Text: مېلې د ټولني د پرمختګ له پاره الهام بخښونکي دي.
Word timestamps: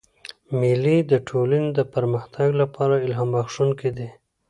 مېلې 0.59 0.97
د 1.11 1.13
ټولني 1.27 1.69
د 1.77 1.79
پرمختګ 1.93 2.47
له 2.59 2.65
پاره 2.75 2.97
الهام 3.05 3.29
بخښونکي 3.35 3.89
دي. 3.97 4.09